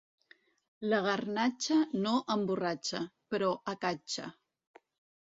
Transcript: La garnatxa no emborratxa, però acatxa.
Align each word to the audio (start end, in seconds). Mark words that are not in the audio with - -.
La 0.93 1.01
garnatxa 1.07 1.77
no 2.07 2.15
emborratxa, 2.39 3.05
però 3.35 3.55
acatxa. 3.77 4.31